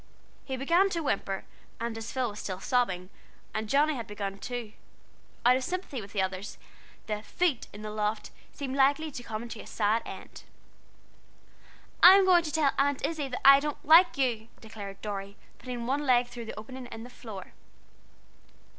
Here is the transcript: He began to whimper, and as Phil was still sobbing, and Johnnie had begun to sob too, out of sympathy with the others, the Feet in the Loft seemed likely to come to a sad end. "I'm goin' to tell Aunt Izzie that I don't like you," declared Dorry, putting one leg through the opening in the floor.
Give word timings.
He 0.43 0.57
began 0.57 0.89
to 0.89 1.03
whimper, 1.03 1.45
and 1.79 1.95
as 1.95 2.11
Phil 2.11 2.31
was 2.31 2.39
still 2.39 2.59
sobbing, 2.59 3.11
and 3.53 3.69
Johnnie 3.69 3.93
had 3.97 4.07
begun 4.07 4.31
to 4.39 4.39
sob 4.39 4.41
too, 4.41 4.73
out 5.45 5.55
of 5.57 5.63
sympathy 5.63 6.01
with 6.01 6.11
the 6.11 6.23
others, 6.23 6.57
the 7.05 7.21
Feet 7.21 7.67
in 7.71 7.83
the 7.83 7.91
Loft 7.91 8.31
seemed 8.51 8.75
likely 8.75 9.11
to 9.11 9.21
come 9.21 9.47
to 9.47 9.59
a 9.59 9.67
sad 9.67 10.01
end. 10.03 10.41
"I'm 12.01 12.25
goin' 12.25 12.41
to 12.41 12.51
tell 12.51 12.71
Aunt 12.79 13.05
Izzie 13.05 13.27
that 13.27 13.41
I 13.47 13.59
don't 13.59 13.85
like 13.85 14.17
you," 14.17 14.47
declared 14.59 15.01
Dorry, 15.03 15.37
putting 15.59 15.85
one 15.85 16.03
leg 16.07 16.25
through 16.29 16.45
the 16.45 16.59
opening 16.59 16.87
in 16.87 17.03
the 17.03 17.11
floor. 17.11 17.53